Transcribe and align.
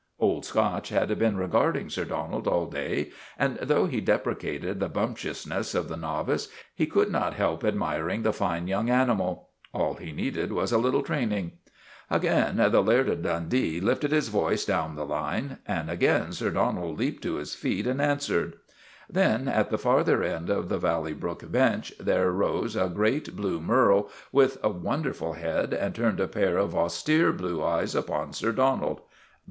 Old 0.17 0.45
Scotch 0.45 0.89
had 0.89 1.15
been 1.19 1.37
regarding 1.37 1.87
Sir 1.91 2.05
Donald 2.05 2.47
all 2.47 2.65
day, 2.65 3.11
and 3.37 3.57
though 3.61 3.85
he 3.85 4.01
deprecated 4.01 4.79
the 4.79 4.89
bumptiousness 4.89 5.75
of 5.75 5.89
the 5.89 5.95
novice, 5.95 6.47
he 6.73 6.87
could 6.87 7.11
not 7.11 7.35
help 7.35 7.63
admiring 7.63 8.23
the 8.23 8.33
fine 8.33 8.67
young 8.67 8.89
animal. 8.89 9.49
All 9.75 9.93
he 9.93 10.11
needed 10.11 10.53
was 10.53 10.71
a 10.71 10.79
little 10.79 11.03
train 11.03 11.31
ing. 11.31 11.51
Again 12.09 12.55
the 12.57 12.81
Laird 12.81 13.11
o' 13.11 13.15
Dundee 13.15 13.79
lifted 13.79 14.11
his 14.11 14.29
voice 14.29 14.65
down 14.65 14.95
the 14.95 15.05
line, 15.05 15.59
and 15.67 15.87
again 15.87 16.31
Sir 16.31 16.49
Donald 16.49 16.97
leaped 16.97 17.21
to 17.21 17.35
his 17.35 17.53
feet 17.53 17.85
and 17.85 17.99
102 17.99 18.15
JUSTICE 18.15 18.35
AT 18.35 18.39
VALLEY 18.39 18.49
BROOK 18.49 19.21
answered. 19.21 19.21
Then, 19.21 19.47
at 19.53 19.69
the 19.69 19.77
farther 19.77 20.23
end 20.23 20.49
of 20.49 20.67
the 20.69 20.79
Valley 20.79 21.13
Brook 21.13 21.51
bench, 21.51 21.93
there 21.99 22.31
rose 22.31 22.75
a 22.75 22.89
great 22.89 23.35
blue 23.35 23.61
merle, 23.61 24.09
with 24.31 24.57
a 24.63 24.69
wonderful 24.69 25.33
head, 25.33 25.75
and 25.75 25.93
turned 25.93 26.19
a 26.19 26.27
pair 26.27 26.57
of 26.57 26.73
austere 26.73 27.31
blue 27.31 27.63
eyes 27.63 27.93
upon 27.93 28.33
Sir 28.33 28.51
Donald. 28.51 29.01